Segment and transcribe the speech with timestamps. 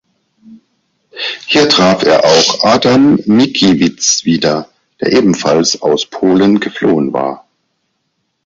[1.45, 4.67] Hier traf er auch Adam Mickiewicz wieder,
[4.99, 7.45] der ebenfalls aus Polen geflohen war.